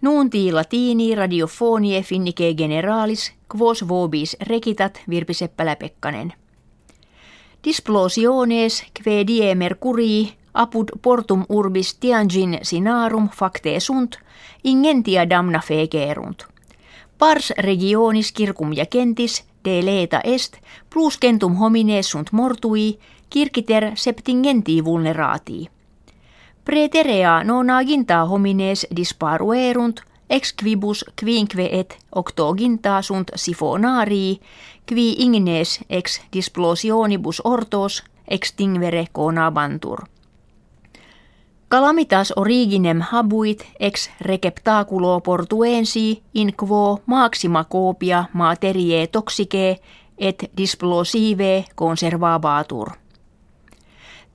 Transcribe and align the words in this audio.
Nuunti 0.00 0.52
latini 0.52 1.14
radiofonie 1.14 2.02
finnike 2.02 2.54
generalis 2.54 3.32
quos 3.54 3.88
vobis 3.88 4.36
rekitat 4.40 5.00
Virpi 5.10 5.34
Seppälä-Pekkanen. 5.34 6.32
Displosiones 7.64 8.84
kve 8.94 9.26
die 9.26 9.54
mercurii 9.54 10.34
apud 10.54 10.88
portum 11.02 11.44
urbis 11.48 11.94
Tianjin 11.94 12.58
sinarum 12.62 13.28
facte 13.28 13.80
sunt, 13.80 14.18
ingentia 14.64 15.30
damna 15.30 15.60
fegerunt. 15.60 16.46
Pars 17.18 17.52
regionis 17.58 18.32
circum 18.32 18.72
ja 18.72 18.86
kentis 18.86 19.44
de 19.64 19.84
leta 19.84 20.20
est, 20.24 20.56
plus 20.90 21.18
kentum 21.18 21.54
homine 21.54 22.02
sunt 22.02 22.32
mortui, 22.32 22.98
kirkiter 23.30 23.92
septingenti 23.94 24.84
vulneratii. 24.84 25.68
Preterea 26.68 27.44
nona 27.44 27.84
ginta 27.84 28.24
homines 28.24 28.86
disparuerunt, 28.96 30.00
ex 30.30 30.52
quibus 30.52 31.04
quinque 31.20 31.68
et 31.80 31.98
octoginta 32.14 33.02
sunt 33.02 33.30
sifonarii, 33.34 34.40
qui 34.86 35.14
ignes 35.18 35.80
ex 35.88 36.20
displosionibus 36.32 37.40
ortos 37.44 38.04
extingvere 38.30 39.06
conabantur. 39.12 39.98
Calamitas 41.68 42.32
originem 42.36 43.00
habuit 43.00 43.64
ex 43.80 44.10
receptaculo 44.20 45.20
portuensi 45.20 46.22
in 46.34 46.52
quo 46.56 47.00
maxima 47.06 47.64
copia 47.64 48.24
materie 48.32 49.06
toxicae 49.06 49.76
et 50.18 50.50
displosive 50.56 51.64
conservabatur. 51.74 52.90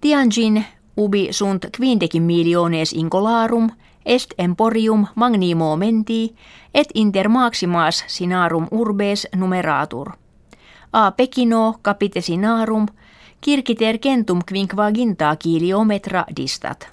Tianjin 0.02 0.66
ubi 0.98 1.28
sunt 1.32 1.66
quindecim 1.78 2.24
miliones 2.24 2.94
incolarum 2.94 3.70
est 4.06 4.34
emporium 4.38 5.08
magni 5.16 5.56
momenti 5.56 6.36
et 6.74 6.90
inter 6.94 7.30
maximas 7.30 8.04
sinarum 8.08 8.68
urbes 8.72 9.28
numeratur. 9.36 10.12
A 10.92 11.12
Pekino 11.12 11.76
capite 11.82 12.22
sinarum 12.22 12.88
kirkiter 13.42 13.98
kentum 13.98 14.40
quinquaginta 14.52 15.36
kiliometra 15.36 16.26
distat. 16.36 16.88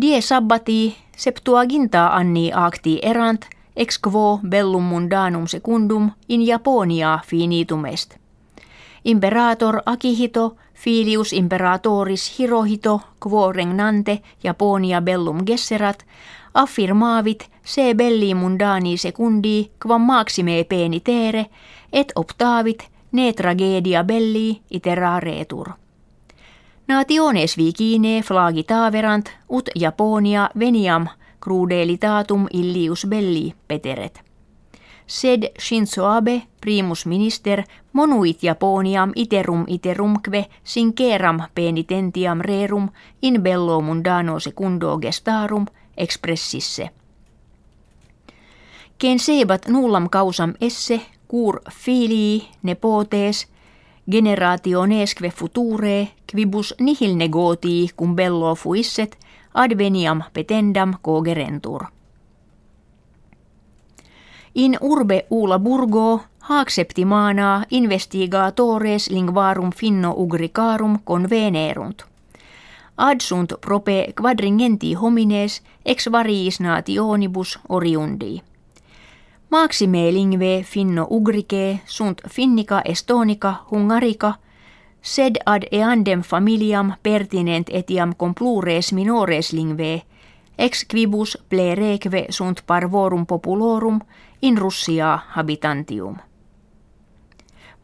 Die 0.00 0.20
sabbati 0.20 0.96
septuaginta 1.16 2.06
anni 2.06 2.52
acti 2.54 2.98
erant 3.02 3.46
ex 3.76 3.98
quo 3.98 4.40
bellum 4.42 4.82
mundanum 4.82 5.46
secundum 5.46 6.10
in 6.28 6.46
Japonia 6.46 7.20
finitum 7.26 7.84
est. 7.84 8.27
Imperator 9.04 9.82
Akihito 9.86 10.56
filius 10.74 11.32
imperatoris 11.32 12.38
Hirohito 12.38 13.00
quo 13.20 13.52
regnante 13.52 14.20
Japonia 14.44 15.00
bellum 15.00 15.38
gesserat 15.46 16.04
affirmavit 16.54 17.50
se 17.64 17.94
belli 17.94 18.34
mundani 18.34 18.96
secundi 18.96 19.70
quam 19.82 20.02
maxime 20.02 20.64
penitere 20.64 21.46
et 21.92 22.12
optavit 22.14 22.88
ne 23.12 23.32
tragedia 23.32 24.04
belli 24.04 24.60
iteraretur. 24.70 25.70
Nationes 26.88 27.56
vicine 27.56 28.22
flagitaverant 28.22 29.30
ut 29.48 29.68
Japonia 29.74 30.50
veniam 30.58 31.06
crudelitatum 31.40 32.46
illius 32.52 33.06
belli 33.06 33.54
peteret. 33.68 34.27
Sed 35.08 35.52
Shinzo 35.58 36.04
Abe, 36.04 36.42
primus 36.60 37.06
minister, 37.06 37.64
monuit 37.92 38.42
Japoniam 38.42 39.12
iterum 39.16 39.64
iterumque 39.66 40.48
sinceram 40.64 41.42
penitentiam 41.54 42.40
rerum 42.40 42.90
in 43.22 43.42
bello 43.42 43.80
mundano 43.80 44.38
secundo 44.38 44.98
gestarum 44.98 45.66
expressisse. 45.96 46.90
Ken 48.98 49.18
sebat 49.18 49.68
nullam 49.68 50.08
causam 50.10 50.54
esse 50.60 51.00
cur 51.28 51.62
filii 51.70 52.48
nepotes 52.62 53.48
generationesque 54.10 55.30
future 55.30 56.08
quibus 56.32 56.74
nihil 56.80 57.16
negoti 57.16 57.90
cum 57.96 58.16
bello 58.16 58.54
fuisset 58.54 59.16
adveniam 59.54 60.22
petendam 60.32 60.98
cogerentur. 61.00 61.97
In 64.54 64.76
urbe 64.80 65.26
ula 65.28 65.58
burgo 65.58 66.22
mana 67.04 67.64
investigatores 67.70 69.08
linguarum 69.10 69.70
finno 69.70 70.14
ugricarum 70.16 70.98
convenerunt. 71.04 72.06
Ad 72.96 73.20
sunt 73.20 73.52
prope 73.60 74.12
quadringenti 74.20 74.94
homines 74.94 75.62
ex 75.84 76.08
variis 76.10 76.60
nationibus 76.60 77.58
oriundi. 77.68 78.42
Maxime 79.48 80.10
lingve 80.12 80.62
finno 80.62 81.06
ugrike 81.10 81.80
sunt 81.86 82.20
finnica 82.28 82.82
estonica 82.84 83.54
hungarica 83.70 84.38
sed 85.00 85.36
ad 85.44 85.64
eandem 85.70 86.22
familiam 86.22 86.92
pertinent 87.02 87.68
etiam 87.68 88.14
complures 88.16 88.92
minores 88.92 89.52
lingve 89.52 90.02
ex 90.58 90.84
quibus 90.84 91.38
plereque 91.48 92.26
sunt 92.28 92.62
parvorum 92.66 93.26
populorum 93.26 94.00
in 94.40 94.56
Russia 94.56 95.24
habitantium. 95.28 96.16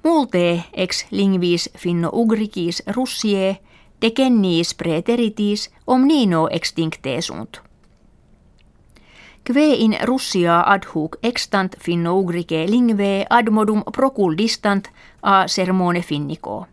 Multe 0.02 0.64
ex 0.72 1.06
lingvis 1.10 1.70
finno-ugrikis 1.76 2.82
russie 2.86 3.60
decenniis 4.00 4.74
preteritis 4.74 5.70
omnino 5.86 6.48
extincte 6.50 7.20
sunt. 7.20 7.62
Kve 9.44 9.74
in 9.76 9.96
Russia 10.04 10.62
ad 10.62 10.84
hoc 10.84 11.16
extant 11.20 11.76
finno-ugrike 11.78 12.66
lingve 12.68 13.24
ad 13.28 13.48
modum 13.48 13.82
proculdistant 13.92 14.90
a 15.20 15.46
sermone 15.46 16.00
finnico. 16.02 16.66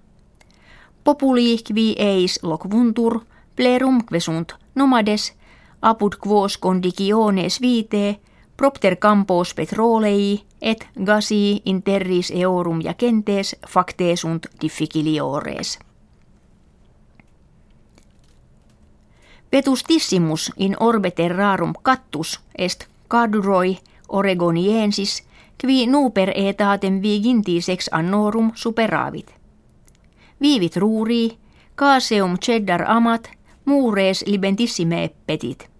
Populi 1.03 1.61
qui 1.63 1.95
eis 1.97 2.39
locvuntur, 2.41 3.25
plerum 3.55 4.03
sunt 4.19 4.57
nomades, 4.73 5.33
apud 5.81 6.17
quos 6.19 6.57
condiciones 6.57 7.61
vitae, 7.61 8.19
propter 8.57 8.97
campos 8.97 9.53
petrolei 9.53 10.43
et 10.61 10.87
gasi 11.05 11.61
interris 11.65 12.31
eorum 12.31 12.81
ja 12.81 12.93
kentes 12.93 13.55
facte 13.67 14.15
sunt 14.15 14.47
difficiliores. 14.61 15.79
Petustissimus 19.51 20.51
in 20.57 20.75
orbe 20.79 21.11
terrarum 21.11 21.73
cattus 21.83 22.39
est 22.57 22.85
caduroi 23.07 23.77
oregoniensis 24.07 25.23
qui 25.57 25.87
nuper 25.87 26.31
etatem 26.35 27.01
vigintis 27.01 27.69
ex 27.69 27.89
annorum 27.91 28.51
superavit. 28.55 29.33
Viivit 30.41 30.77
ruuri, 30.77 31.37
caseum 31.75 32.37
cheddar 32.37 32.85
amat, 32.87 33.29
muures 33.65 34.23
libentissime 34.27 35.09
petit. 35.25 35.70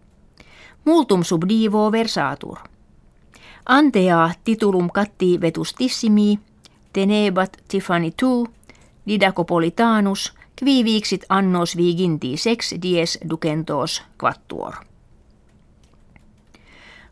Multum 0.86 1.24
sub 1.24 1.44
divo 1.50 1.92
versatur. 1.92 2.58
Antea 3.66 4.32
titulum 4.44 4.90
catti 4.90 5.42
vetustissimi, 5.42 6.40
tenebat 6.94 7.58
Tiffany 7.68 8.12
tu, 8.18 8.48
didacopolitanus, 9.08 10.34
qui 10.60 10.84
vixit 10.84 11.26
annos 11.30 11.78
viginti 11.78 12.38
sex 12.38 12.76
dies 12.82 13.20
ducentos 13.30 14.02
quattuor. 14.18 14.74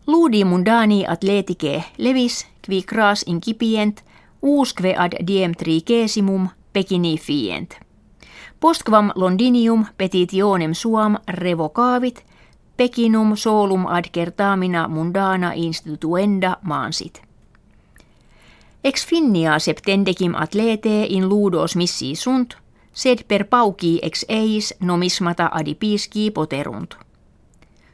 Ludi 0.07 0.45
mundani 0.45 1.05
atletike 1.07 1.83
levis, 1.97 2.47
qui 2.65 2.83
cras 2.83 3.23
incipient, 3.27 4.03
usque 4.41 4.95
ad 4.97 5.13
diem 5.27 5.53
trigesimum 5.53 6.49
pekini 6.73 7.17
fient. 7.17 7.75
Postquam 8.59 9.11
Londinium 9.15 9.85
petitionem 9.97 10.73
suam 10.73 11.17
revocavit, 11.27 12.25
pekinum 12.79 13.35
solum 13.35 13.85
ad 13.87 14.05
kertamina 14.11 14.87
mundana 14.87 15.51
instituenda 15.55 16.57
mansit. 16.61 17.21
Ex 18.83 19.07
finnia 19.07 19.59
septendecim 19.59 20.35
atlete 20.35 21.03
in 21.09 21.29
ludos 21.29 21.75
missi 21.75 22.15
sunt, 22.15 22.55
sed 22.93 23.19
per 23.27 23.43
pauci 23.45 23.99
ex 24.01 24.25
eis 24.29 24.73
nomismata 24.79 25.49
adipisci 25.51 26.31
poterunt. 26.31 26.95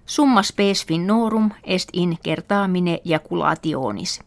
Summa 0.05 0.43
spes 0.43 0.85
finnorum 0.85 1.51
est 1.63 1.89
in 1.93 2.17
kertamine 2.23 2.99
jaculationis. 3.05 4.21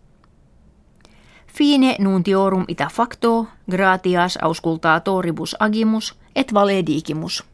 Fine 1.47 1.97
nuntiorum 1.99 2.65
ita 2.69 2.89
facto, 2.93 3.47
gratias 3.71 4.39
auscultatoribus 4.43 5.57
agimus 5.61 6.15
et 6.37 6.55
valedigimus. 6.55 7.45